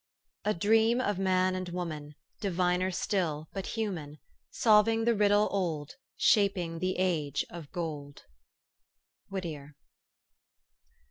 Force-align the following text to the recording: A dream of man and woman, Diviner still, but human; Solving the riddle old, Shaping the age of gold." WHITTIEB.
A 0.45 0.55
dream 0.55 0.99
of 0.99 1.19
man 1.19 1.53
and 1.53 1.69
woman, 1.69 2.15
Diviner 2.39 2.89
still, 2.89 3.49
but 3.53 3.67
human; 3.77 4.17
Solving 4.49 5.05
the 5.05 5.13
riddle 5.13 5.47
old, 5.51 5.93
Shaping 6.17 6.79
the 6.79 6.97
age 6.97 7.45
of 7.51 7.71
gold." 7.71 8.23
WHITTIEB. 9.29 9.75